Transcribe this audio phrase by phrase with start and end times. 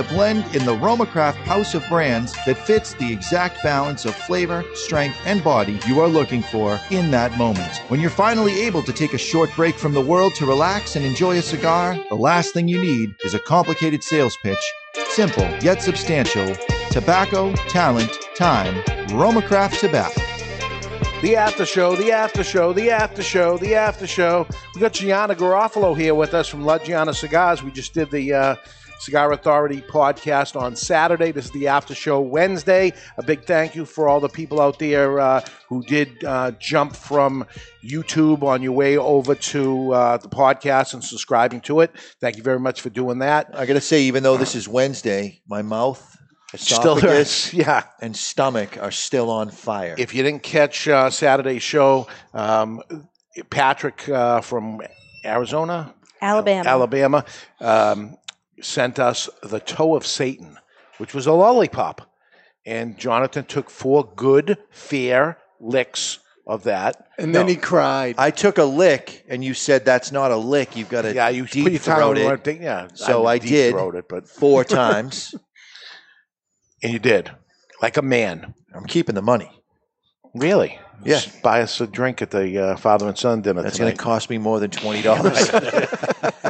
[0.00, 4.64] a blend in the Romacraft house of brands that fits the exact balance of flavor,
[4.74, 7.82] strength, and body you are looking for in that moment.
[7.88, 11.04] When you're finally able to take a short break from the world to relax and
[11.04, 14.72] enjoy a cigar, the last thing you need is a complicated sales pitch.
[15.10, 16.56] Simple yet substantial.
[16.90, 18.74] Tobacco, talent, time.
[19.10, 20.22] Romacraft Tobacco.
[21.20, 24.46] The after show, the after show, the after show, the after show.
[24.74, 27.62] We got Gianna Garofalo here with us from La Gianna Cigars.
[27.62, 28.56] We just did the uh,
[29.00, 31.32] Cigar Authority podcast on Saturday.
[31.32, 32.92] This is the after show Wednesday.
[33.16, 36.94] A big thank you for all the people out there uh, who did uh, jump
[36.94, 37.46] from
[37.82, 41.90] YouTube on your way over to uh, the podcast and subscribing to it.
[42.20, 43.50] Thank you very much for doing that.
[43.54, 46.06] I got to say, even though this is Wednesday, my mouth,
[46.56, 47.54] Still esophagus, hurts.
[47.54, 47.84] Yeah.
[48.02, 49.94] and stomach are still on fire.
[49.96, 52.82] If you didn't catch uh, Saturday's show, um,
[53.48, 54.82] Patrick uh, from
[55.24, 56.68] Arizona, Alabama.
[56.68, 57.24] Alabama,
[57.60, 58.16] um,
[58.62, 60.58] sent us the toe of Satan,
[60.98, 62.10] which was a lollipop.
[62.66, 67.06] And Jonathan took four good, fair licks of that.
[67.18, 67.50] And then No.
[67.50, 68.16] he cried.
[68.18, 70.76] I took a lick, and you said that's not a lick.
[70.76, 72.62] You've got to Yeah, you deep put your throat on it one thing.
[72.62, 73.72] Yeah, So I deep did.
[73.72, 75.34] throat it, but four times.
[76.82, 77.30] and you did
[77.82, 78.54] like a man.
[78.74, 79.50] I'm keeping the money.
[80.34, 80.78] Really?
[81.02, 81.14] Yeah.
[81.18, 83.98] Just buy us a drink at the uh, father and son dinner That's going tonight.
[83.98, 85.50] to cost me more than twenty dollars.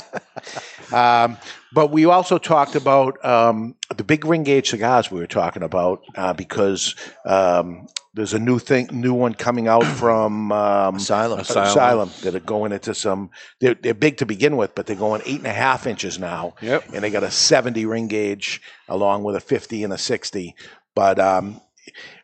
[0.93, 1.37] Um,
[1.73, 6.03] but we also talked about um, the big ring gauge cigars we were talking about
[6.17, 11.41] uh, because um, there's a new thing, new one coming out from um, Asylum.
[11.41, 12.11] Asylum.
[12.23, 13.31] that are going into some.
[13.61, 16.55] They're, they're big to begin with, but they're going eight and a half inches now.
[16.61, 16.93] Yep.
[16.93, 20.57] And they got a 70 ring gauge along with a 50 and a 60.
[20.95, 21.61] But um,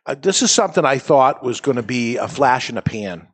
[0.07, 3.29] uh, this is something I thought was going to be a flash in the pan.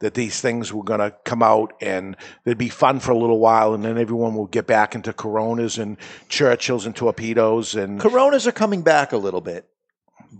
[0.00, 3.38] That these things were going to come out and they'd be fun for a little
[3.38, 8.46] while, and then everyone will get back into Coronas and Churchills and torpedoes, and Coronas
[8.46, 9.66] are coming back a little bit,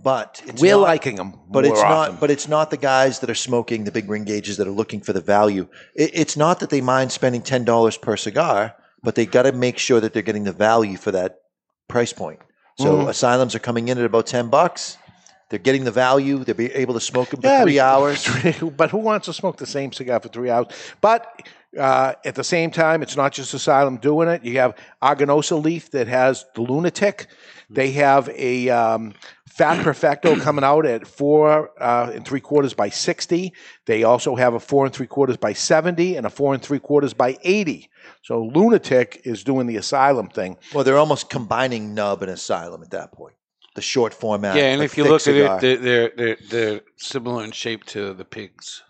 [0.02, 1.34] but it's we're not, liking them.
[1.50, 2.14] But it's often.
[2.14, 2.20] not.
[2.20, 5.02] But it's not the guys that are smoking the big ring gauges that are looking
[5.02, 5.68] for the value.
[5.94, 9.52] It, it's not that they mind spending ten dollars per cigar, but they got to
[9.52, 11.36] make sure that they're getting the value for that
[11.86, 12.38] price point.
[12.78, 13.08] So Mhm.
[13.10, 14.96] asylums are coming in at about ten bucks.
[15.50, 16.42] They're getting the value.
[16.44, 18.26] They'll be able to smoke them for Yeah, three hours.
[18.76, 20.68] but who wants to smoke the same cigar for three hours?
[21.00, 21.26] But
[21.78, 24.44] uh, at the same time, it's not just Asylum doing it.
[24.44, 27.26] You have Aganorsa Leaf that has the Lunatic.
[27.68, 29.14] They have a um,
[29.48, 33.52] Fat Perfecto coming out at four uh, and three quarters by 60.
[33.86, 36.78] They also have a four and three quarters by 70 and a four and three
[36.80, 37.88] quarters by 80.
[38.22, 40.56] So Lunatic is doing the Asylum thing.
[40.74, 43.34] Well, they're almost combining nub and asylum at that point.
[43.76, 44.56] The short format.
[44.56, 45.56] yeah, and like if you look cigar.
[45.58, 48.82] at it, they're, they're they're they're similar in shape to the pigs.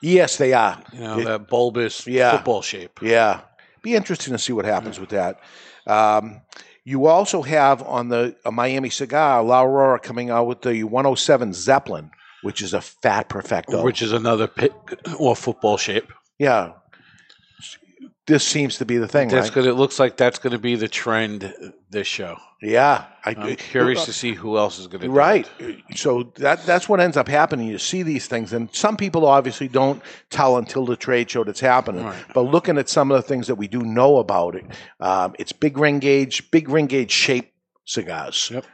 [0.00, 0.82] Yes, they are.
[0.92, 2.32] You know, It- that bulbous Yeah.
[2.32, 3.00] football shape.
[3.02, 3.42] Yeah,
[3.82, 5.38] be interesting to see what happens with that.
[5.86, 6.40] Um,
[6.84, 11.52] you also have on the a Miami cigar, La Aurora coming out with the 107
[11.52, 12.10] Zeppelin,
[12.42, 13.84] which is a fat perfecto.
[13.84, 14.72] Which is another pig
[15.16, 16.12] or football shape.
[16.40, 16.72] yeah,
[18.26, 19.54] this seems to be the thing, That's right?
[19.54, 19.66] good.
[19.66, 21.52] It looks like that's going to be the trend
[21.90, 22.36] this show.
[22.60, 25.08] Yeah, I, I'm curious to see who else is going to.
[25.08, 25.50] do Right.
[25.96, 27.66] So that that's what ends up happening.
[27.66, 30.00] You see these things, and some people obviously don't
[30.30, 32.04] tell until the trade show that's happening.
[32.04, 32.24] Right.
[32.32, 34.64] But looking at some of the things that we do know about it,
[35.00, 37.52] um, it's big ring gauge, big ring gauge shape
[37.84, 38.50] cigars.
[38.54, 38.64] Yep.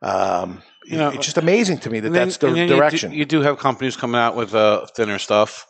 [0.00, 3.12] Um, You know, it's just amazing to me that that's the you do- direction.
[3.12, 5.66] You do, have companies coming out with uh, thinner stuff.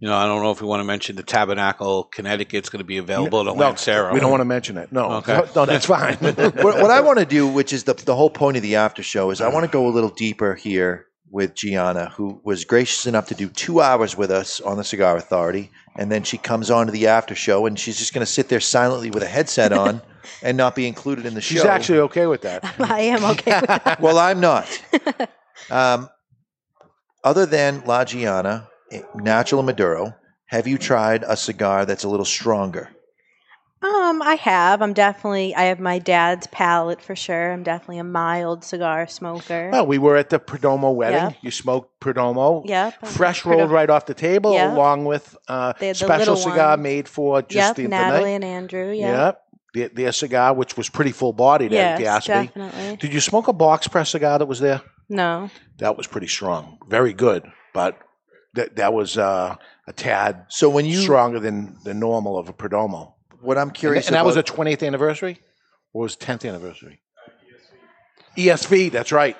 [0.00, 2.84] You know, I don't know if we want to mention the Tabernacle, Connecticut's going to
[2.86, 4.14] be available to no, Lancero.
[4.14, 4.90] we don't want to mention it.
[4.90, 5.34] No, Okay.
[5.34, 6.14] no, no, that's fine.
[6.20, 9.02] what, what I want to do, which is the, the whole point of the after
[9.02, 13.06] show, is I want to go a little deeper here with Gianna, who was gracious
[13.06, 15.70] enough to do two hours with us on the Cigar Authority.
[15.96, 18.48] And then she comes on to the after show and she's just going to sit
[18.48, 20.00] there silently with a headset on
[20.42, 21.64] and not be included in the She's show.
[21.64, 22.64] She's actually okay with that.
[22.80, 24.00] I am okay with that.
[24.00, 24.66] well, I'm not.
[25.70, 26.08] Um,
[27.22, 28.69] other than La Gianna,
[29.14, 30.14] Natural Maduro,
[30.46, 32.88] have you tried a cigar that's a little stronger?
[33.82, 34.82] Um, I have.
[34.82, 35.54] I'm definitely.
[35.54, 37.50] I have my dad's palate for sure.
[37.52, 39.70] I'm definitely a mild cigar smoker.
[39.72, 41.16] Well, we were at the Perdomo wedding.
[41.30, 41.36] Yep.
[41.40, 42.62] You smoked Perdomo.
[42.66, 43.06] Yep.
[43.06, 44.72] Fresh Perdo- rolled right off the table, Yep.
[44.74, 46.82] along with uh, They the special cigar one.
[46.82, 47.76] made for just Yep.
[47.76, 48.28] the, the Natalie night.
[48.32, 48.92] and Andrew.
[48.92, 49.24] Yeah.
[49.26, 49.42] Yep.
[49.72, 52.46] Their, their cigar, which was pretty full bodied, if you Yes, ask me.
[52.48, 52.96] definitely.
[52.96, 54.82] Did you smoke a box press cigar that was there?
[55.08, 55.48] No.
[55.78, 56.78] That was pretty strong.
[56.88, 57.96] Very good, but
[58.54, 59.56] that that was uh,
[59.86, 63.14] a tad So when you, stronger than the normal of a Perdomo.
[63.40, 65.38] what I'm And, curious and that was a about- 20th anniversary?
[65.92, 67.00] Or was 10th anniversary?
[68.36, 69.36] ESV, that's right.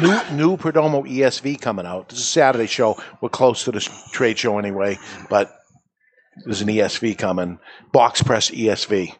[0.00, 2.08] new, new Perdomo ESV coming out.
[2.08, 2.96] This is a Saturday show.
[3.20, 4.98] We're close to the s- trade show anyway,
[5.30, 5.54] but
[6.44, 7.58] there's an ESV coming.
[7.92, 9.14] Box press ESV.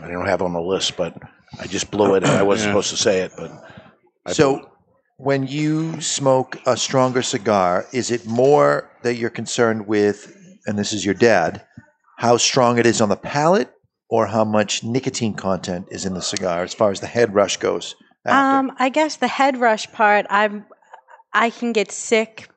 [0.00, 1.16] I don't have it on the list, but
[1.60, 2.24] I just blew it.
[2.24, 3.50] and I wasn't supposed to say it, but
[4.26, 4.32] I.
[4.32, 4.68] So,
[5.22, 10.36] when you smoke a stronger cigar, is it more that you're concerned with,
[10.66, 11.64] and this is your dad,
[12.18, 13.70] how strong it is on the palate,
[14.10, 17.56] or how much nicotine content is in the cigar as far as the head rush
[17.58, 17.94] goes?
[18.26, 20.64] Um, I guess the head rush part, I'm,
[21.32, 22.48] I can get sick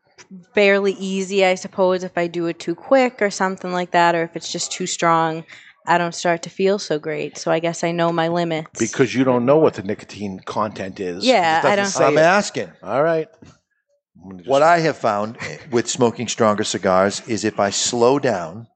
[0.56, 4.24] fairly easy, I suppose, if I do it too quick or something like that, or
[4.24, 5.46] if it's just too strong.
[5.88, 7.38] I don't start to feel so great.
[7.38, 8.80] So I guess I know my limits.
[8.80, 11.26] because you don't know what the nicotine content is.
[11.26, 12.02] Yeah, I don't.
[12.02, 12.22] I'm it.
[12.22, 12.72] asking.
[12.84, 13.28] All right.
[13.44, 15.38] I'm gonna just- What I have found
[15.72, 18.68] with smoking stronger cigars is if I slow down,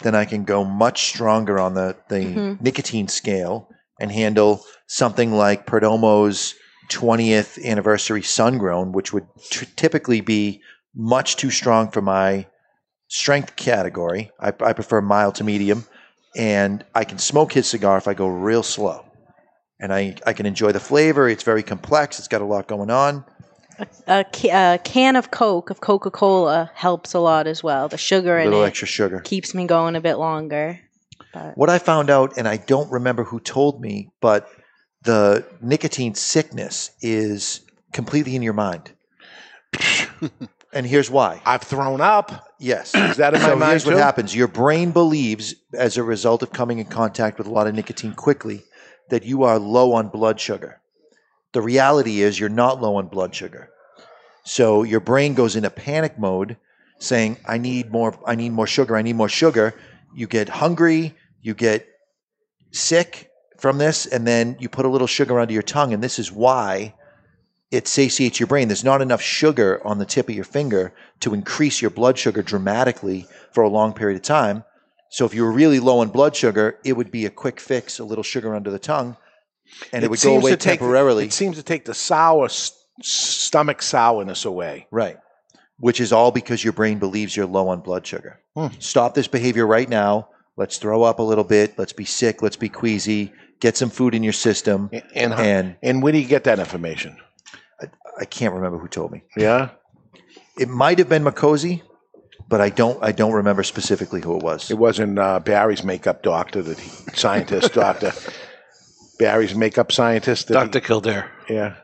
[0.00, 2.60] then I can go much stronger on the, the Mhm.
[2.60, 3.68] nicotine scale
[4.00, 6.54] and handle something like Perdomo's
[6.90, 10.60] 20th anniversary sun grown, which would tr- typically be
[10.94, 12.46] much too strong for my
[13.08, 14.30] strength category.
[14.38, 15.86] I, I prefer mild to medium.
[16.36, 19.04] And I can smoke his cigar if I go real slow.
[19.80, 21.28] And I, I can enjoy the flavor.
[21.28, 23.24] It's very complex, it's got a lot going on.
[24.06, 27.88] a, ca- a can of Coke, of Coca Cola, helps a lot as well.
[27.88, 29.20] The sugar A in little it extra sugar.
[29.20, 30.78] keeps me going a bit longer.
[31.32, 34.48] But What I found out, and I don't remember who told me, but
[35.02, 37.60] the nicotine sickness is
[37.92, 38.92] completely in your mind.
[40.76, 41.40] and here's why.
[41.46, 42.52] I've thrown up.
[42.58, 42.94] Yes.
[42.94, 44.34] Is that in my so mind here's what happens.
[44.34, 48.12] Your brain believes, as a result of coming in contact with a lot of nicotine
[48.12, 48.62] quickly,
[49.08, 50.80] that you are low on blood sugar.
[51.52, 53.70] The reality is you're not low on blood sugar.
[54.44, 56.58] So your brain goes into panic mode
[56.98, 59.74] saying, I need more, I need more sugar, I need more sugar.
[60.14, 61.86] You get hungry, you get
[62.70, 66.18] sick from this, and then you put a little sugar under your tongue, and this
[66.18, 66.94] is why
[67.70, 68.68] it satiates your brain.
[68.68, 72.42] There's not enough sugar on the tip of your finger to increase your blood sugar
[72.42, 74.64] dramatically for a long period of time.
[75.10, 77.98] So if you were really low on blood sugar, it would be a quick fix,
[77.98, 79.16] a little sugar under the tongue,
[79.92, 81.24] and it, would go away take- temporarily.
[81.24, 82.48] It seems to take the sour
[83.02, 84.86] stomach sourness away.
[84.90, 85.18] Right.
[85.78, 88.40] Which is all because your brain believes you're low on blood sugar.
[88.54, 88.68] Hmm.
[88.78, 90.28] Stop this behavior right now.
[90.56, 91.78] Let's throw up a little bit.
[91.78, 92.40] Let's be sick.
[92.40, 93.32] Let's be queasy.
[93.60, 94.90] Get some food in your system.
[95.14, 97.18] And And and where do you get that information?
[98.18, 99.22] I can't remember who told me.
[99.36, 99.70] Yeah,
[100.58, 101.82] It might have been Makosi,
[102.48, 103.02] but I don't.
[103.02, 104.70] I don't remember specifically who it was.
[104.70, 108.12] it wasn't uh, Barry's makeup doctor that he, scientist doctor.
[109.18, 110.48] Barry's makeup scientist.
[110.48, 110.80] Dr.
[110.80, 111.30] Kildare.
[111.48, 111.76] Yeah,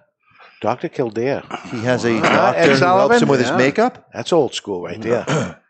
[0.61, 1.43] Doctor Kildare.
[1.71, 3.09] He has a doctor Ed who Sullivan?
[3.11, 3.49] helps him with Yeah.
[3.53, 4.09] his makeup.
[4.13, 5.61] That's old school right there.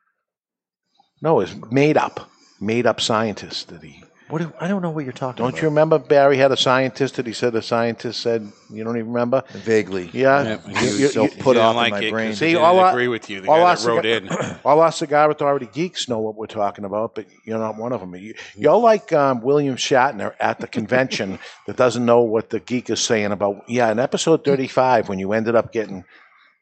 [1.23, 2.29] no, it's made up,
[2.61, 4.03] made up scientist that he.
[4.33, 4.41] What?
[4.43, 5.45] do- I don't know what you're talking about?
[5.45, 5.63] Don't about.
[5.63, 9.13] you remember Barry had a scientist that he said a scientist said you don't even
[9.13, 9.43] remember?
[9.53, 10.09] Vaguely.
[10.13, 12.11] Yeah, Yeah, You- he you- was so you- put didn't off in my it 'cause
[12.11, 12.35] brain.
[12.35, 13.43] See, didn't all our- agree with you.
[13.43, 14.57] The all guy our that wrote cigar- in.
[14.65, 18.01] All our cigar authority geeks know what we're talking about, but you're not one of
[18.01, 18.15] them.
[18.17, 22.89] You, you're like um, William Shatner at the convention that doesn't know what the geek
[22.91, 23.65] is saying about.
[23.69, 26.05] Yeah, in episode 35, when you ended up getting,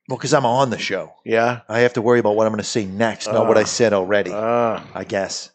[0.08, 2.58] Well, because I'm on the show, yeah, I have to worry about what I'm going
[2.62, 3.64] to say next, not what I Ah.
[3.66, 4.32] said already.
[4.32, 5.50] uh, I guess.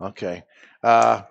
[0.00, 0.44] Okay.
[0.82, 1.22] Uh,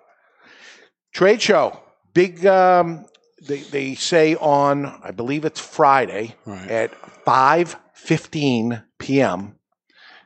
[1.12, 1.80] trade show,
[2.14, 2.44] big.
[2.46, 3.06] Um,
[3.46, 6.68] they they say on, I believe it's Friday Right.
[6.70, 6.90] at
[7.24, 9.56] 5:15 p.m.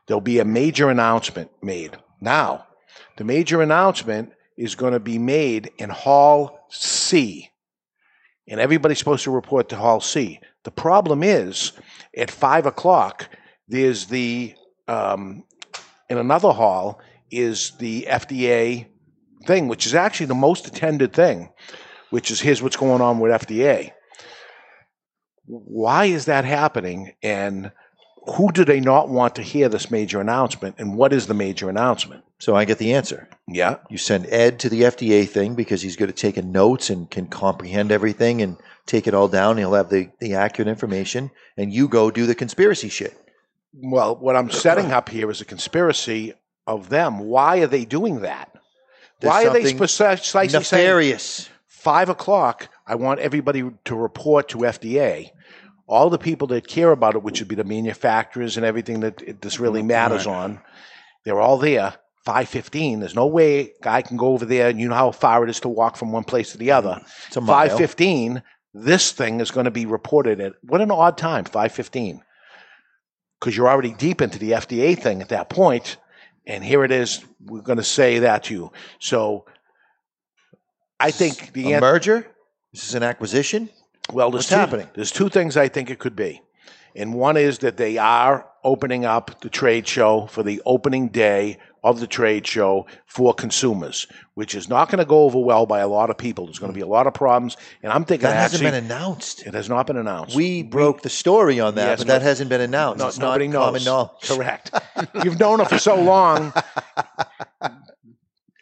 [0.06, 1.97] There'll be a major announcement made.
[2.20, 2.66] Now,
[3.16, 7.50] the major announcement is going to be made in Hall C,
[8.49, 10.40] and everybody's supposed to report to Hall C.
[10.64, 11.73] The problem is,
[12.16, 13.28] at five o'clock,
[13.68, 14.54] there's the
[14.88, 15.44] um,
[16.09, 18.87] in another hall is the FDA
[19.46, 21.50] thing, which is actually the most attended thing,
[22.10, 23.92] which is here's what's going on with FDA.
[25.46, 27.14] Why is that happening?
[27.22, 27.72] And
[28.37, 30.76] who do they not want to hear this major announcement?
[30.78, 32.25] And what is the major announcement?
[32.38, 33.28] So I get the answer.
[33.49, 33.76] Yeah.
[33.88, 37.26] You send Ed to the FDA thing because he's good at taking notes and can
[37.26, 38.56] comprehend everything and
[38.87, 39.56] take it all down.
[39.56, 41.30] He'll have the, the accurate information.
[41.56, 43.16] And you go do the conspiracy shit.
[43.72, 46.34] Well, what I'm setting up here is a conspiracy
[46.70, 47.18] of them.
[47.18, 48.50] Why are they doing that?
[49.20, 51.18] There's Why are they precisely saying
[51.66, 52.68] five o'clock?
[52.86, 55.30] I want everybody to report to FDA.
[55.86, 59.20] All the people that care about it, which would be the manufacturers and everything that
[59.22, 59.88] it, this really mm-hmm.
[59.88, 60.60] matters on,
[61.24, 61.94] they're all there.
[62.24, 63.00] Five fifteen.
[63.00, 65.60] There's no way guy can go over there, and you know how far it is
[65.60, 66.90] to walk from one place to the other.
[66.90, 67.38] Mm-hmm.
[67.38, 67.46] It's.
[67.46, 68.42] Five fifteen.
[68.72, 71.44] This thing is going to be reported at what an odd time.
[71.44, 72.22] Five fifteen,
[73.38, 75.96] because you're already deep into the FDA thing at that point,
[76.50, 77.25] and here it is.
[77.47, 78.73] We're going to say that to you.
[78.99, 79.47] So,
[80.99, 81.80] I think the a answer.
[81.80, 82.26] merger.
[82.73, 83.71] This is an acquisition.
[84.12, 84.88] Well, there's What's two, happening?
[84.95, 86.42] There's two things I think it could be,
[86.97, 91.59] and one is that they are opening up the trade show for the opening day
[91.82, 95.78] of the trade show for consumers, which is not going to go over well by
[95.80, 96.46] a lot of people.
[96.46, 98.84] There's going to be a lot of problems, and I'm thinking That hasn't actually been
[98.92, 99.46] announced.
[99.46, 100.37] it has not been announced.
[100.37, 102.99] We broke the story on that, Yes, but no- that hasn't been announced.
[102.99, 103.87] no, it's not nobody common knows.
[103.87, 104.10] knowledge.
[104.28, 104.70] Correct.
[105.25, 106.52] You've known it for so long.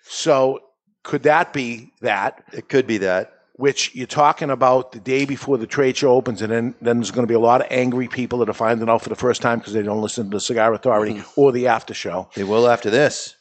[0.02, 0.60] so
[1.02, 2.42] could that be that?
[2.52, 3.32] It could be that.
[3.58, 7.10] Which you're talking about the day before the trade show opens, and then, then there's
[7.10, 9.42] going to be a lot of angry people that are finding out for the first
[9.42, 11.40] time because they don't listen to the Cigar Authority Mm-hmm.
[11.40, 12.30] or the after show.
[12.36, 13.34] They will after this.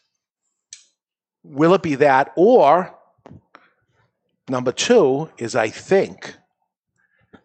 [1.43, 2.33] Will it be that?
[2.35, 2.95] Or
[4.49, 6.35] number two is I think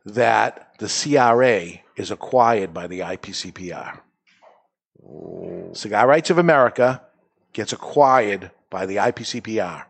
[0.06, 4.00] that the CRA is acquired by the IPCPR.
[5.74, 7.02] Cigar Rights of America
[7.52, 9.84] gets acquired by the IPCPR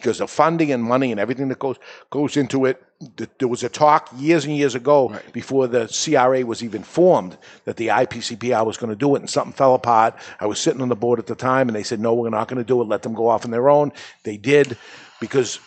[0.00, 1.76] because the funding and money and everything that goes
[2.10, 2.82] goes into it.
[3.16, 7.36] th- There was a talk years and years ago before the CRA was even formed
[7.64, 10.14] that the IPCPR was going to do it, and something fell apart.
[10.40, 12.48] I was sitting on the board at the time, and they said, "No, we're not
[12.48, 12.88] going to do it.
[12.88, 14.76] Let them go off on their own." They did
[15.20, 15.58] because,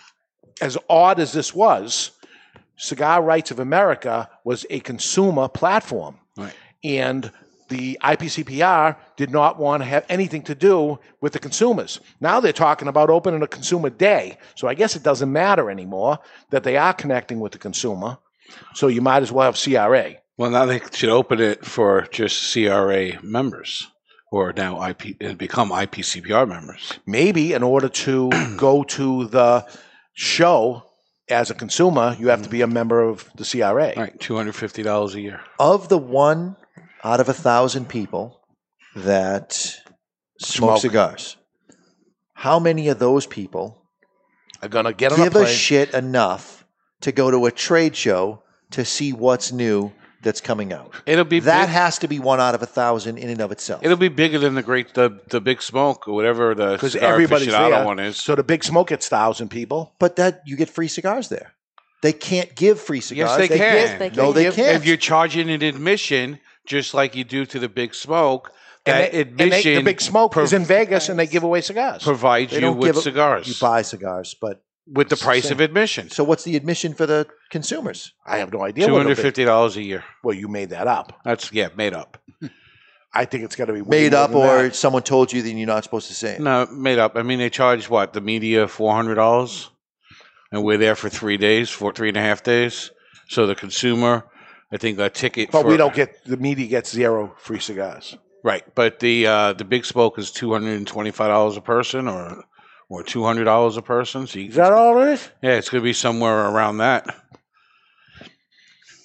[0.62, 2.12] as odd as this was,
[2.78, 6.54] Cigar Rights of America was a consumer platform, Right.
[6.84, 7.32] and
[7.70, 12.00] the IPCPR did not want to have anything to do with the consumers.
[12.20, 14.38] Now they're talking about opening a consumer day.
[14.56, 18.18] So I guess it doesn't matter anymore that they are connecting with the consumer.
[18.74, 20.16] So you might as well have CRA.
[20.38, 23.88] Well, now they should open it for just CRA members,
[24.32, 26.98] or now IP and become IPCPR members.
[27.06, 29.68] Maybe in order to go to the
[30.14, 30.84] show
[31.30, 33.90] as a consumer, you have to be a member of the CRA.
[33.90, 35.42] All right, two hundred fifty dollars a year.
[35.60, 36.56] Of the one
[37.04, 38.42] out of a thousand people
[38.96, 39.80] that smoke,
[40.42, 40.80] Smoke.
[40.80, 41.38] cigars,
[42.34, 43.82] how many of those people
[44.62, 46.66] Are going to get on a give a shit enough
[47.02, 49.92] to go to a trade show to see what's new
[50.22, 50.94] that's coming out?
[51.06, 53.52] It'll be That big- has to be one out of a thousand in and of
[53.52, 53.84] itself.
[53.84, 57.14] It'll be bigger than the great the, the big smoke or whatever the because cigar
[57.14, 57.86] everybody's aficionado there.
[57.86, 58.18] one is.
[58.18, 59.94] So the big smoke gets thousand people.
[60.00, 61.54] but that you get free cigars there.
[62.02, 63.30] They can't give free cigars.
[63.32, 63.58] Yes, they can.
[63.60, 64.34] Yes, they No, can.
[64.36, 64.78] they can't.
[64.78, 68.52] if you're charging an admission, just like you do to the big smoke,
[68.86, 71.44] that And they- and they- admission the big smoke is in Vegas, and they give
[71.44, 72.04] away cigars.
[72.04, 74.62] provides They you with give a- cigars you buy cigars, but
[74.92, 76.10] with the price of admission.
[76.10, 78.14] so what's the admission for the consumers?
[78.26, 78.86] I have no idea.
[78.86, 79.22] Two what it'll hundred be.
[79.24, 80.04] fifty dollars a year.
[80.24, 81.20] Well, you made that up.
[81.26, 82.18] That's yeah, made up.
[83.14, 84.76] I think it's got to be way Made more up, than or that.
[84.76, 86.42] someone told you that you're not supposed to say it.
[86.42, 87.16] No, made up.
[87.18, 89.70] I mean, they charge what the media four hundred dollars,
[90.52, 92.92] and we're there for three days, for three and a half days.
[93.28, 94.26] So the consumer,
[94.72, 95.52] I think, a ticket.
[95.52, 98.18] But for, we don't get the media gets zero free cigars.
[98.44, 98.64] right.
[98.76, 102.08] But the uh, the big smoke is two hundred and twenty five dollars a person,
[102.08, 102.44] or
[102.90, 104.28] or two hundred dollars a person.
[104.28, 105.30] So you, Is that all it is?
[105.42, 107.16] yeah, it's going to be somewhere around that.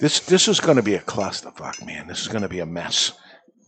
[0.00, 2.06] This this is going to be a clusterfuck, man.
[2.09, 3.12] This is going to be a mess.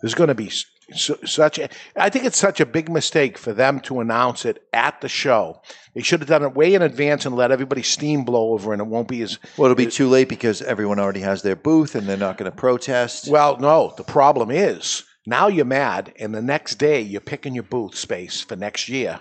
[0.03, 0.51] There's going to be
[0.93, 1.69] such a.
[1.97, 5.61] I think it's such a big mistake for them to announce it at the show.
[5.95, 8.81] They should have done it way in advance and let everybody steam blow over, and
[8.81, 11.95] it won't be as Well, it'll be too late because everyone already has their booth
[11.95, 13.29] and they're not going to protest.
[13.29, 13.95] Well, no.
[13.97, 18.41] The problem is now you're mad, and the next day you're picking your booth space
[18.41, 19.21] for next year,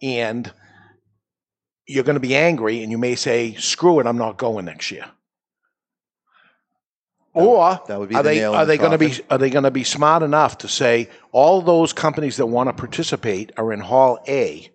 [0.00, 0.50] and
[1.86, 4.90] you're going to be angry, and you may say, "Screw it, I'm not going next
[4.90, 5.04] year."
[7.38, 9.64] Or that would be are the they are they going to be are they going
[9.64, 13.80] to be smart enough to say all those companies that want to participate are in
[13.80, 14.70] Hall A,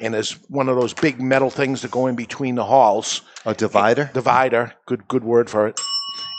[0.00, 3.54] and there's one of those big metal things that go in between the halls, a
[3.54, 4.10] divider?
[4.14, 5.80] divider, good good word for it,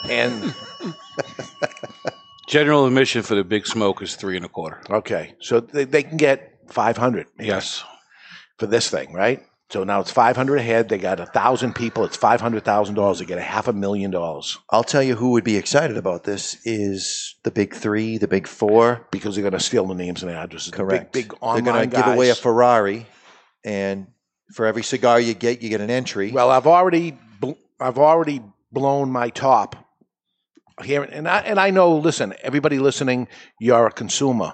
[0.08, 0.54] and
[2.48, 4.80] General admission for the big smoke is three and a quarter.
[4.90, 7.26] Okay, so they, they can get five hundred.
[7.38, 7.84] Yes.
[8.58, 9.42] for this thing, right?
[9.72, 10.90] So now it's five hundred a head.
[10.90, 12.04] They got a thousand people.
[12.04, 13.20] It's five hundred thousand dollars.
[13.20, 16.24] They get a half a million dollars I'll tell you who would be excited about
[16.24, 19.06] this is the big three, the big four.
[19.10, 20.70] because they're going to steal the names and addresses.
[20.70, 21.12] The Correct.
[21.12, 22.38] Big, big They're going to give away a guys.
[22.40, 23.06] Ferrari,
[23.64, 24.08] and
[24.54, 26.32] for every cigar you get, you get an entry.
[26.32, 29.76] Well, I've already bl- I've already blown my top
[30.84, 31.96] here, and I and I know.
[31.96, 33.26] Listen, everybody listening,
[33.58, 34.52] you're a consumer.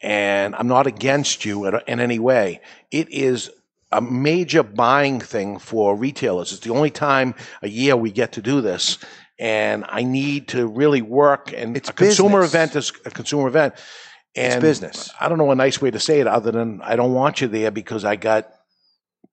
[0.00, 2.60] and I'm not against you in any way.
[2.90, 3.50] It is
[3.92, 6.52] a major buying thing for retailers.
[6.52, 8.98] It's the only time a year we get to do this,
[9.38, 11.52] and I need to really work.
[11.52, 13.74] And It's a consumer event is a consumer event.
[14.36, 15.10] And it's business.
[15.20, 17.48] I don't know a nice way to say it other than I don't want you
[17.48, 18.48] there because I got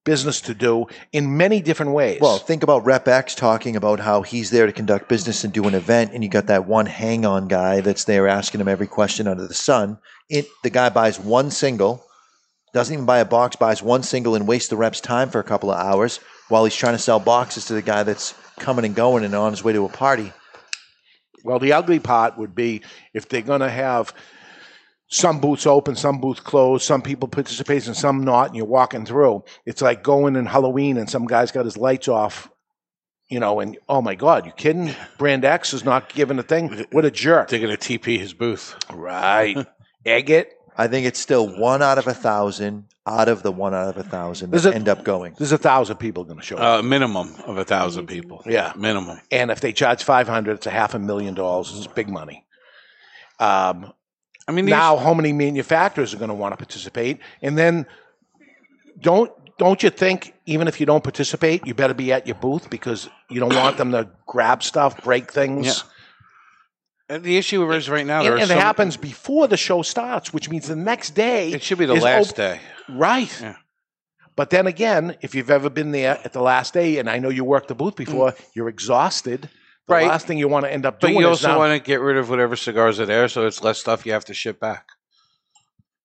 [0.08, 2.20] business to do in many different ways.
[2.22, 5.66] Well, think about Rep X talking about how he's there to conduct business and do
[5.66, 8.88] an event, and you got that one hang on guy that's there asking him every
[8.88, 10.00] question under the sun.
[10.30, 12.07] It, the guy buys one single,
[12.74, 15.44] doesn't even buy a box, buys one single and wastes the rep's time for a
[15.44, 16.20] couple of hours
[16.50, 19.52] while he's trying to sell boxes to the guy that's coming and going and on
[19.52, 20.32] his way to a party.
[21.44, 22.82] Well, the ugly part would be
[23.14, 24.14] if they're going to have
[25.08, 29.06] some booths open, some booths closed, some people participate and some not, and you're walking
[29.06, 29.44] through.
[29.66, 32.50] It's like going in Halloween and some guy's got his lights off,
[33.30, 34.94] you know, and oh my God, you kidding?
[35.18, 36.86] Brand X is not giving a thing.
[36.92, 37.48] What a jerk.
[37.50, 38.76] They're going to TP his booth.
[38.92, 39.66] Right.
[40.06, 40.57] Egg it.
[40.80, 43.98] I think it's still one out of a thousand out of the one out of
[43.98, 45.34] a thousand Is that it- end up going.
[45.38, 46.82] There's a thousand people going to show up.
[46.82, 48.44] A minimum of a thousand people.
[48.46, 48.74] Yeah.
[48.76, 49.20] minimum.
[49.32, 51.74] and if they charge 500 it's a half a million dollars.
[51.76, 52.46] It's big money.
[53.40, 53.94] Um,
[54.48, 57.86] I mean, these, now how many manufacturers are going to want to participate and then
[59.00, 62.70] don't don't you think even if you don't participate you better be at your booth
[62.70, 65.74] because you don't want them to grab stuff break things Yeah.
[67.10, 68.20] And the issue is right now.
[68.20, 71.52] and, There and it some- happens before the show starts which means the next day
[71.52, 72.60] It should be the last op- day.
[72.90, 73.56] right Yeah.
[74.36, 77.30] but then again if you've ever been there at the last day and i know
[77.30, 78.06] you worked the booth mm.
[78.06, 79.50] before you're exhausted
[79.88, 80.08] the Right.
[80.08, 81.14] last thing you want to end up doing.
[81.14, 83.80] But you also want to get rid of whatever cigars are there, so it's less
[83.80, 84.86] stuff you have to ship back.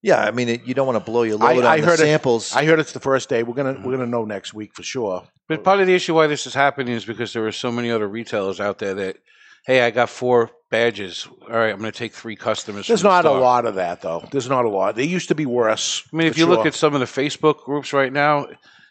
[0.02, 1.86] Yeah, I mean, it, you don't want to blow your I- load I on the
[1.86, 2.54] heard it- samples.
[2.54, 3.42] I heard it's the first day.
[3.42, 3.82] We're gonna mm.
[3.84, 5.24] we're gonna know next week for sure.
[5.48, 7.90] But part of the issue why this is happening is because there are so many
[7.90, 9.16] other retailers out there that,
[9.64, 11.28] hey, I got four badges.
[11.42, 12.86] All right, I'm going to take three customers.
[12.86, 14.26] There's from the not a lot of that though.
[14.30, 14.96] There's not a lot.
[14.96, 16.02] They used to be worse.
[16.12, 18.48] I mean, if you look at some of the Facebook groups right now,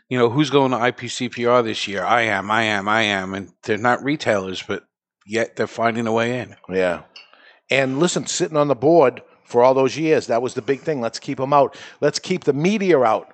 [0.10, 2.04] you know who's going to IPCPR this year?
[2.04, 4.84] I am, I am, I am, and they're not retailers, but
[5.26, 6.56] yet they're finding a way in.
[6.70, 7.04] yeah,
[7.70, 11.02] and listen, sitting on the board for all those years, that was the big thing.
[11.02, 11.78] Let's keep them out.
[12.00, 13.34] Let's keep the media out.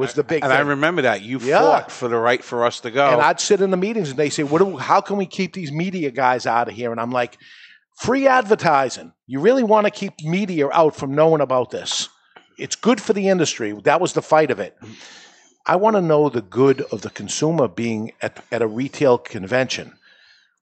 [0.00, 0.58] Was the big And thing.
[0.58, 1.58] I remember that you Yeah.
[1.58, 3.06] fought for the right for us to go.
[3.12, 4.60] And I'd sit in the meetings and they say, "What?
[4.60, 7.36] Do, how can we keep these media guys out of here?" And I'm like,
[8.00, 9.12] "Free advertising.
[9.26, 12.08] You really want to keep media out from knowing about this?
[12.56, 13.72] It's good for the industry.
[13.84, 14.76] That was the fight of it.
[15.66, 19.92] I want to know the good of the consumer being at, at a retail convention.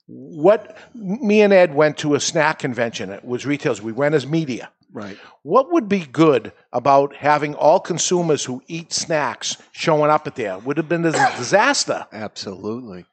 [0.08, 0.76] What?
[0.94, 3.10] Me and Ed went to a snack convention.
[3.10, 3.80] It was retails.
[3.82, 4.70] We went as media.
[4.92, 5.16] right.
[5.42, 10.58] What would be good about having all consumers who eat snacks showing up at there?
[10.58, 12.06] Would have been a disaster.
[12.12, 13.04] Absolutely.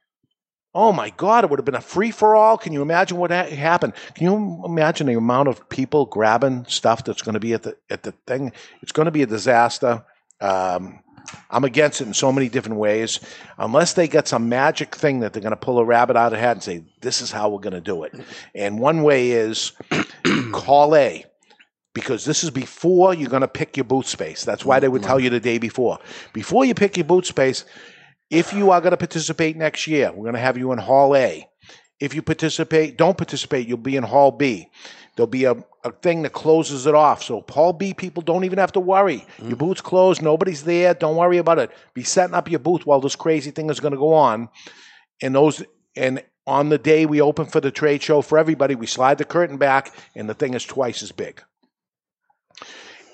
[0.73, 2.57] Oh my God, it would have been a free for all.
[2.57, 3.93] Can you imagine what ha- happened?
[4.13, 7.77] Can you imagine the amount of people grabbing stuff that's going to be at the
[7.89, 8.51] at the thing?
[8.81, 10.03] It's going to be a disaster.
[10.41, 10.99] Um,
[11.49, 13.19] I'm against it in so many different ways.
[13.57, 16.39] Unless they get some magic thing that they're going to pull a rabbit out of
[16.39, 18.13] hat and say, "This is how we're going to do it."
[18.53, 19.71] And one way is
[20.53, 21.25] Hall A.
[21.93, 24.43] Because this is before you're going to pick your boot space.
[24.43, 25.97] That's why they would tell you the day before.
[26.33, 27.63] Before you pick your boot space,
[28.29, 31.15] if you are going to participate next year, we're going to have you in Hall
[31.15, 31.47] A.
[32.01, 34.69] If you participate, don't participate, you'll be in Hall B.
[35.15, 37.23] There'll be a, a thing that closes it off.
[37.23, 39.25] So Hall B people don't even have to worry.
[39.37, 39.49] Mm.
[39.49, 40.93] Your booth's closed, nobody's there.
[40.93, 41.71] Don't worry about it.
[41.93, 44.49] Be setting up your booth while this crazy thing is going to go on.
[45.21, 45.63] And those
[45.95, 49.25] and on the day we open for the trade show for everybody, we slide the
[49.25, 51.41] curtain back, and the thing is twice as big.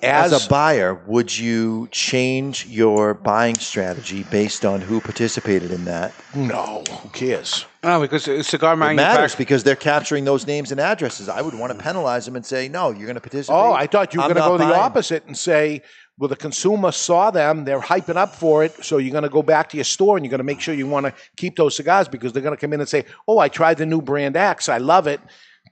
[0.04, 6.14] As, a buyer, would you change your buying strategy based on who participated in that?
[6.36, 7.66] no, who cares?
[7.84, 11.30] No, because a cigar It matters because they're capturing those names and addresses.
[11.30, 13.56] I would want to penalize them and say, no, you're going to participate.
[13.56, 15.82] Oh, I thought you were going to not go the opposite and say,
[16.18, 19.42] well, the consumer saw them, they're hyping up for it, so you're going to go
[19.42, 21.76] back to your store and you're going to make sure you want to keep those
[21.76, 24.38] cigars because they're going to come in and say, oh, I tried the new brand
[24.38, 25.20] X, I love it.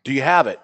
[0.04, 0.60] Do you have it?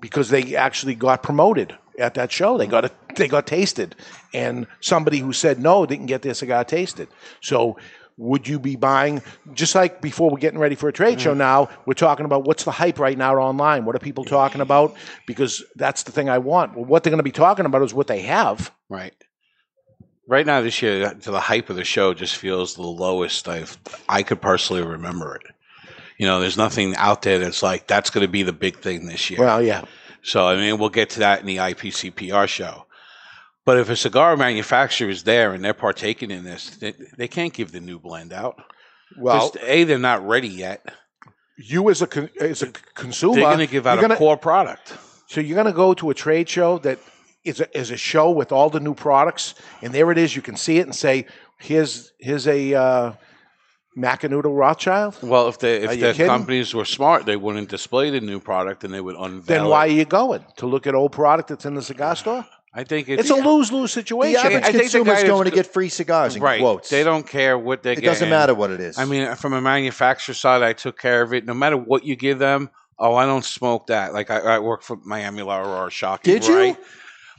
[0.00, 2.56] Because they actually got promoted at that show.
[2.56, 3.94] They got it, they got tasted,
[4.32, 7.08] and somebody who said no didn't get their cigar tasted.
[7.40, 7.78] So.
[8.20, 9.22] Would you be buying
[9.54, 11.38] just like before we're getting ready for a trade show mm-hmm.
[11.38, 11.70] now?
[11.86, 13.84] We're talking about what's the hype right now online.
[13.84, 14.96] What are people talking about?
[15.24, 16.74] Because that's the thing I want.
[16.74, 18.72] Well, what they're going to be talking about is what they have.
[18.88, 19.14] Right.
[20.26, 23.78] Right now, this year, to the hype of the show just feels the lowest I've
[24.08, 25.42] I could personally remember it.
[26.18, 29.06] You know, there's nothing out there that's like that's going to be the big thing
[29.06, 29.38] this year.
[29.38, 29.84] Well, yeah.
[30.22, 32.86] So I mean, we'll get to that in the IPCPR show.
[33.64, 37.52] But if a cigar manufacturer is there and they're partaking in this, they, they can't
[37.52, 38.56] give the new blend out.
[39.18, 40.86] Well, a, they're not ready yet.
[41.56, 44.36] you as a con- as a consumer, They're going to give out a gonna- core
[44.38, 44.94] product.
[45.26, 46.98] So you're going to go to a trade show that
[47.44, 50.34] is a, is a show with all the new products, and there it is.
[50.34, 51.26] You can see it and say,
[51.58, 53.12] "Here's here's a uh,
[53.98, 56.26] Macanudo Rothschild." Well, if the if the kidding?
[56.26, 59.56] companies were smart, they wouldn't display the new product and they would unveil.
[59.56, 59.68] Then it.
[59.68, 62.46] why are you going to look at old product that's in the cigar store?
[62.74, 64.38] I think it's, It's a lose lose The situation.
[64.38, 66.60] average I think the consumer guy is going to get free cigars in right.
[66.60, 66.90] quotes.
[66.90, 67.98] They don't care what they get.
[67.98, 68.10] It get.
[68.10, 68.98] doesn't matter what it is.
[68.98, 71.44] I mean, from a manufacturer side, I took care of it.
[71.46, 74.12] No matter what you give them, oh, I don't smoke that.
[74.12, 76.34] Like I, I work for Miami Laura or Shocking.
[76.34, 76.56] Did you?
[76.56, 76.76] right?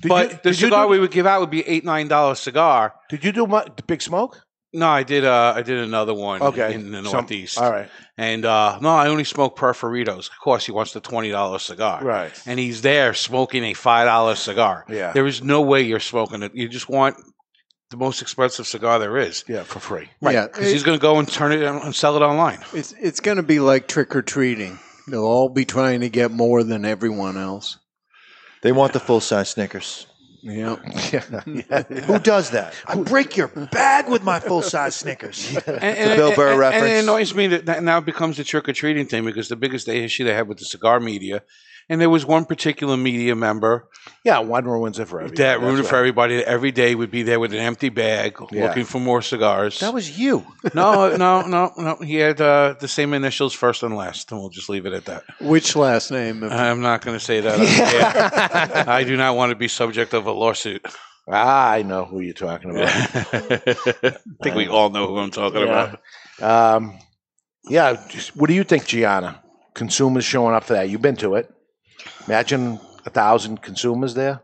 [0.02, 2.36] Did but you- the cigar do- we would give out would be eight nine dollar
[2.36, 2.95] cigar.
[3.10, 4.45] Did you do mu- the Big Smoke?
[4.71, 5.25] No, I did.
[5.25, 7.58] Uh, I did another one Okay, in the Some- Northeast.
[7.58, 10.29] all right, And uh, no, I only smoke Perforitos.
[10.29, 12.03] Of course, he wants the twenty dollar cigar.
[12.03, 12.32] right.
[12.45, 14.86] And he's there smoking a five dollar cigar.
[14.88, 15.12] Yeah.
[15.12, 16.53] There is no way you're smoking it.
[16.53, 17.15] You just want
[17.89, 19.43] the most expensive cigar there is.
[19.47, 20.08] Yeah, for free.
[20.21, 20.34] Right.
[20.36, 22.60] Yeah, Because he's going to go and turn it and sell it online.
[22.71, 24.77] It's it's going to be like trick or treating.
[25.08, 27.79] They'll all be trying to get more than everyone else.
[28.62, 30.05] they want the full size Snickers.
[30.41, 30.78] Yeah.
[31.12, 31.84] Yeah, yeah.
[32.04, 32.73] Who does that?
[32.88, 35.56] I break your bag with my full size Snickers.
[35.67, 38.69] And, The Bill Burr and- and it annoys me that that now becomes the trick
[38.69, 41.43] or treating thing because the biggest issue they had with the cigar media,
[41.89, 43.88] and there was one particular media member
[44.23, 45.43] yeah, one ruins it for everybody.
[45.43, 46.38] that ruined it for everybody.
[46.38, 48.67] That every day would be there with an empty bag Yeah.
[48.67, 49.80] looking for more cigars.
[49.80, 50.45] that was you.
[50.73, 51.95] no, no, no, no.
[52.04, 55.06] He had uh, the same initials, first and last, and we'll just leave it at
[55.06, 55.23] that.
[55.41, 56.43] Which last name?
[56.49, 57.60] I'm not going to say that.
[58.75, 58.86] air.
[58.89, 60.86] I do not want to be subject of a lawsuit.
[61.32, 62.89] Ah, I know who you're talking about.
[62.89, 65.95] I think we all know who I'm talking Yeah.
[66.39, 66.78] about.
[66.82, 66.97] Um,
[67.69, 67.95] yeah.
[68.34, 69.41] What do you think, Gianna?
[69.75, 70.89] Consumers showing up for that.
[70.89, 71.54] You've been to it.
[72.28, 74.42] Imagine a thousand consumers there.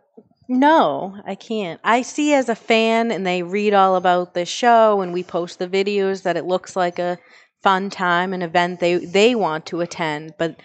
[0.47, 1.79] No, I can't.
[1.83, 5.57] I see as a fan, and they read all about the show, and we post
[5.59, 7.17] the videos that it looks like a
[7.63, 10.59] fun time, an event they they want to attend, but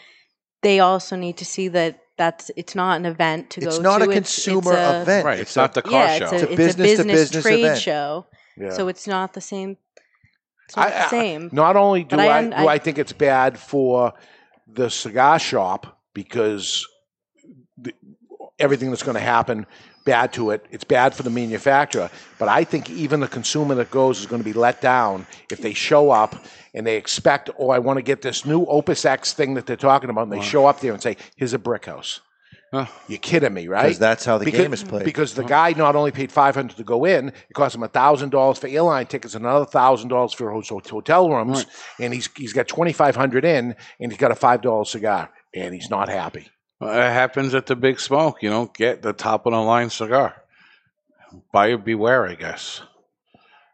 [0.62, 3.98] they also need to see that that's it's not an event to It's go not
[3.98, 4.04] to.
[4.04, 5.24] a It's- consumer it's a- event.
[5.24, 6.24] Right, it's not the car yeah, show.
[6.26, 7.80] it's a, It's a business to a business business trade event.
[7.80, 8.26] show,
[8.58, 8.70] Yeah.
[8.72, 9.78] so it's not the same.
[10.66, 11.48] It's not I- the I- same.
[11.52, 14.12] Not only do But I I, un- do I I- think it's bad for
[14.70, 16.86] the cigar shop because
[17.78, 17.94] the,
[18.58, 19.66] everything that's going to happen
[20.04, 20.64] bad to it.
[20.70, 24.40] It's bad for the manufacturer, but I think even the consumer that goes is going
[24.40, 26.36] to be let down if they show up
[26.74, 29.76] and they expect, oh, I want to get this new Opus X thing that they're
[29.76, 32.20] talking about, and they show up there and say, "Here's a brick house."
[32.72, 32.86] Huh.
[33.08, 33.82] You're kidding me, right?
[33.82, 35.04] Because that's how the because, game is played.
[35.04, 38.30] Because the guy not only paid five hundred to go in, it cost him thousand
[38.30, 41.66] dollars for airline tickets, another thousand dollars for hotel rooms,
[41.98, 45.28] and he's he's got twenty five hundred in, and he's got a five dollar cigar,
[45.54, 46.48] and he's not happy.
[46.80, 48.42] Well, it happens at the big smoke.
[48.42, 50.34] You don't get the top of the line cigar.
[51.52, 52.80] Buyer beware, I guess.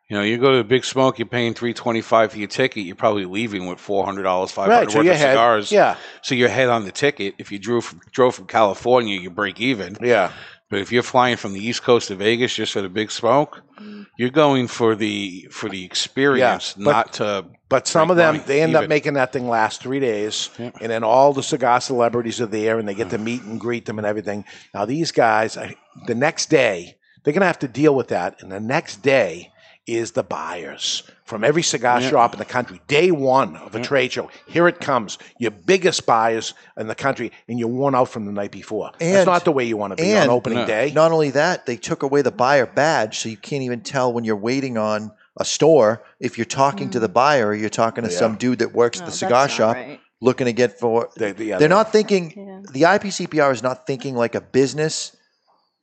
[0.08, 2.46] You know, you go to the big smoke, you're paying three twenty five for your
[2.48, 2.84] ticket.
[2.84, 5.72] You're probably leaving with four hundred dollars, five hundred Right, so worth of head, cigars.
[5.72, 7.34] yeah, So you're head on the ticket.
[7.38, 9.96] If you drove from, drove from California, you break even.
[10.00, 10.32] yeah,
[10.68, 13.62] But if you're flying from the East Coast to Vegas just for the big smoke,
[13.80, 14.06] mm.
[14.18, 17.46] you're going for the for the experience, but- not to.
[17.68, 20.70] But some of them, money, they end up making that thing last three days, Yeah.
[20.80, 23.24] and then all the cigar celebrities are there, and they get to mm.
[23.24, 24.44] meet and greet them and everything.
[24.72, 25.74] Now these guys, I,
[26.06, 29.50] the next day, they're going to have to deal with that, and the next day
[29.86, 32.10] is the buyers from every cigar Yeah.
[32.10, 32.80] shop in the country.
[32.88, 37.30] Day one of a trade show, here it comes, your biggest buyers in the country,
[37.48, 38.90] and you're worn out from the night before.
[39.00, 40.66] And- That's not the way you want to be on opening No.
[40.66, 40.92] day.
[40.94, 44.24] Not only that, they took away the buyer badge, so you can't even tell when
[44.24, 47.14] you're waiting on a store if you're talking to the mm.
[47.14, 48.18] buyer or you're talking to Yeah.
[48.18, 50.00] some dude that works No, at the oh, cigar shop right.
[50.20, 51.10] looking to get for.
[51.16, 52.32] They- they- yeah, They're not thinking.
[52.36, 52.70] Yeah.
[52.72, 55.14] The IPCPR is not thinking like a business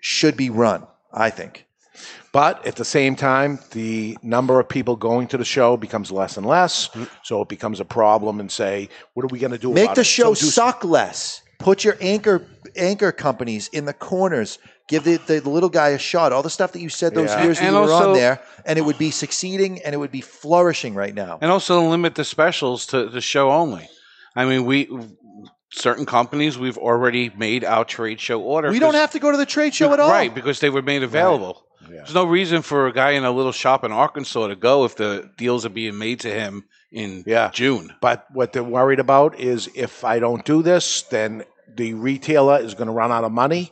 [0.02, 0.88] should be run.
[1.14, 1.66] I think.
[2.32, 6.38] But at the same time, the number of people going to the show becomes less
[6.38, 6.90] and less.
[7.24, 9.96] So it becomes a problem and say, what are we going to do Make about
[9.96, 10.06] the it?
[10.06, 11.42] show So do- suck less.
[11.60, 14.58] Put your anchor anchor companies in the corners.
[14.90, 16.34] Give the, the little guy a shot.
[16.34, 17.44] All the stuff that you said those Yeah.
[17.44, 19.98] years that And you were also- on there, and it would be succeeding and it
[19.98, 21.38] would be flourishing right now.
[21.42, 23.88] And also limit the specials to the show only.
[24.36, 24.90] I mean, we
[25.72, 28.70] certain companies we've already made our trade show order.
[28.70, 30.10] We don't 'cause- have to go to the trade show at all.
[30.10, 31.64] Right, because they were made available.
[31.90, 31.98] Yeah.
[31.98, 34.96] There's no reason for a guy in a little shop in Arkansas to go if
[34.96, 37.50] the deals are being made to him in Yeah.
[37.52, 37.94] June.
[38.02, 41.44] But what they're worried about is if I don't do this, then
[41.76, 43.72] the retailer is going to run out of money.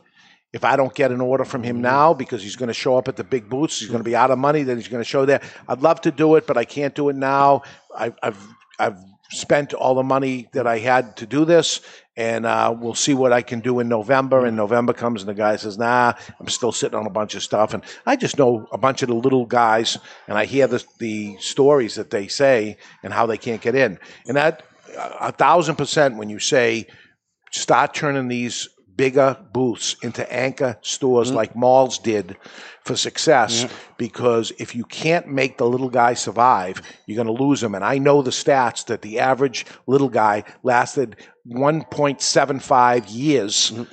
[0.52, 1.82] If I don't get an order from him mm-hmm.
[1.82, 4.14] now because he's going to show up at the big booths, he's going to be
[4.14, 4.64] out of money.
[4.64, 5.40] Then he's going to show there.
[5.66, 7.62] I'd love to do it, but I can't do it now.
[7.96, 8.46] I, I've
[8.78, 8.98] I've
[9.32, 11.80] spent all the money that I had to do this,
[12.16, 14.44] and uh, we'll see what I can do in November.
[14.46, 17.42] And November comes, and the guy says, "Nah, I'm still sitting on a bunch of
[17.42, 20.84] stuff." And I just know a bunch of the little guys, and I hear the
[20.98, 23.98] the stories that they say and how they can't get in.
[24.26, 24.62] And that
[24.96, 26.86] a thousand percent when you say
[27.50, 31.36] start turning these bigger booths into anchor stores mm-hmm.
[31.36, 32.36] like malls did
[32.84, 37.62] for success because if you can't make the little guy survive, you're going to lose
[37.62, 37.74] him.
[37.74, 41.16] And I know the stats that the average little guy lasted
[41.48, 43.84] 1.75 years mm-hmm.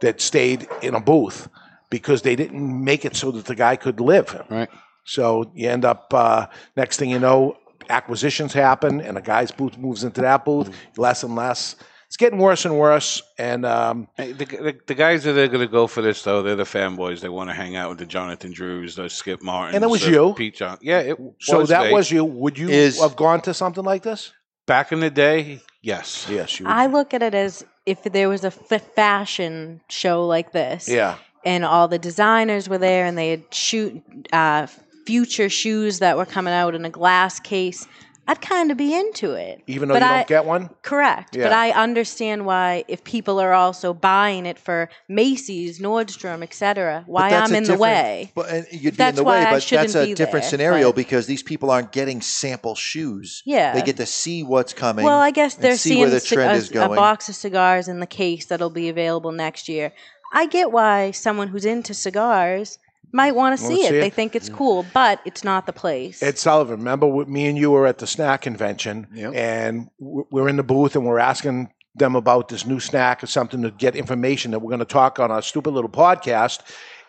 [0.00, 1.48] that stayed in a booth
[1.90, 4.44] because they didn't make it so that the guy could live.
[4.50, 4.68] Right.
[5.04, 7.56] So you end up, uh, next thing you know,
[7.88, 11.00] acquisitions happen and a guy's booth moves into that booth mm-hmm.
[11.00, 11.76] less and less.
[12.14, 13.20] It's getting worse and worse.
[13.38, 16.54] And um, The, the, the guys that are going to go for this, though, they're
[16.54, 17.18] the fanboys.
[17.18, 19.74] They want to hang out with the Jonathan Drews, the Skip Martin.
[19.74, 20.32] And that was you?
[20.36, 20.78] Pete John.
[20.80, 21.92] Yeah, it so was that they.
[21.92, 22.24] was you.
[22.24, 24.32] Would you Is- have gone to something like this?
[24.66, 25.60] back in the day.
[25.82, 26.28] Yes.
[26.30, 26.66] Yes, you.
[26.68, 31.16] I look at it as if there was a f- fashion show like this, yeah.
[31.44, 34.00] and all the designers were there, and they had shoot
[34.32, 34.68] uh,
[35.04, 37.88] future shoes that were coming out in a glass case.
[38.26, 40.70] I'd kind of be into it, Even though But you I- don't get one?
[40.82, 41.44] Correct, Yeah.
[41.44, 47.04] but I understand why if people are also buying it for Macy's, Nordstrom, etc.
[47.06, 48.32] Why I'm in the way.
[48.34, 50.88] But and you'd be in That's the way, I but that's a different there, scenario
[50.88, 53.42] but- because these people aren't getting sample shoes.
[53.44, 53.74] Yeah.
[53.74, 55.04] They get to see what's coming.
[55.04, 56.92] Well, I guess they're see seeing where the trend a, is going.
[56.92, 59.92] a box of cigars in the case that'll be available next year.
[60.32, 62.78] I get why someone who's into cigars
[63.14, 63.88] might want to Wanna see it.
[63.90, 64.00] see it?
[64.00, 66.22] They think it's cool, but it's not the place.
[66.22, 69.32] Ed Sullivan, remember me and you were at the snack convention, Yep.
[69.34, 73.62] and we're in the booth and we're asking them about this new snack or something
[73.62, 76.60] to get information that we're going to talk on our stupid little podcast.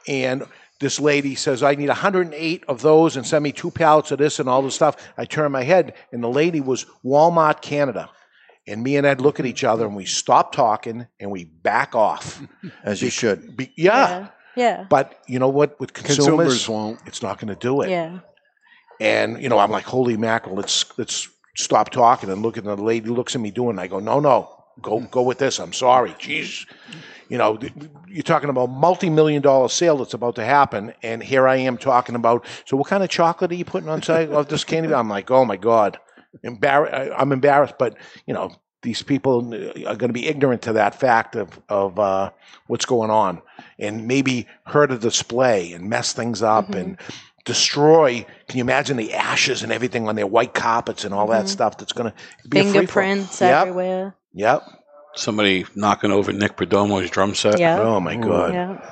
[0.08, 0.44] And
[0.80, 4.40] this lady says, I need 108 of those and send me two pallets of this
[4.40, 4.96] and all this stuff.
[5.18, 8.10] I turn my head, and the lady was Walmart Canada.
[8.68, 11.96] And me and Ed look at each other and we stop talking and we back
[11.96, 12.42] off.
[12.84, 13.56] as you should.
[13.58, 14.10] Be- yeah.
[14.10, 15.80] yeah, yeah, But you know what?
[15.80, 17.00] With consumers, Consumers won't.
[17.06, 17.90] it's not going to do it.
[17.90, 18.20] yeah.
[19.00, 22.76] And you know, I'm like, holy mackerel, let's let's stop talking and look at the
[22.78, 23.78] lady looks at me doing.
[23.78, 23.82] it.
[23.82, 25.60] I go, no, no, go go with this.
[25.60, 26.66] I'm sorry, jeez.
[27.28, 27.58] You know,
[28.08, 32.16] you're talking about multi-million dollar sale that's about to happen, and here I am talking
[32.16, 32.46] about.
[32.66, 34.94] So, what kind of chocolate are you putting on side of this candy?
[34.94, 35.98] I'm like, oh my god,
[36.46, 38.52] Embar- I'm embarrassed, but you know,
[38.86, 42.32] these people are going to be ignorant to that fact of of uh,
[42.68, 43.42] what's going on,
[43.78, 46.98] and maybe hurt a display and mess things up and
[47.44, 48.26] destroy.
[48.48, 51.78] Can you imagine the ashes and everything on their white carpets and all that stuff?
[51.78, 52.64] That's going to be a.
[52.64, 53.62] Fingerprints Yep.
[53.62, 54.16] everywhere.
[54.34, 54.64] Yep.
[55.16, 57.60] Somebody knocking over Nick Perdomo's drum set.
[57.60, 58.54] Yeah, Oh my god.
[58.54, 58.92] yeah.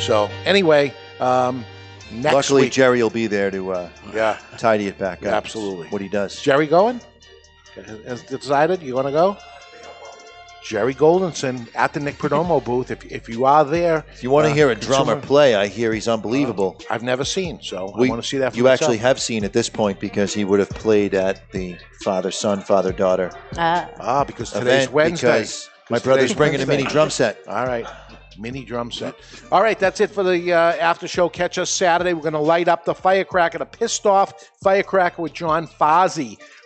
[0.00, 1.64] So anyway, um,
[2.12, 5.32] next Luckily, week, Jerry will be there to uh, yeah, tidy it back up.
[5.32, 5.88] Absolutely.
[5.88, 6.40] What he does.
[6.40, 7.00] Jerry going?
[8.06, 9.36] Has decided you want to go?
[10.62, 12.90] Jerry Goldenson at the Nick Perdomo booth.
[12.90, 15.54] If if you are there, If you want to uh, hear a drummer consumer- play,
[15.54, 16.80] I hear he's unbelievable.
[16.88, 18.52] I've never seen, so We- I want to see that.
[18.52, 18.80] For you myself.
[18.82, 22.62] actually have seen at this point because he would have played at the father son,
[22.62, 25.26] father daughter Ah, ah because today's Wednesday.
[25.26, 27.38] because my brother's bringing a mini drum set.
[27.46, 27.86] All right.
[28.38, 29.14] Mini drum set.
[29.52, 31.28] All right, that's it for the uh, after show.
[31.28, 32.14] Catch us Saturday.
[32.14, 36.38] We're going to light up the firecracker, the pissed off firecracker with John Fozzie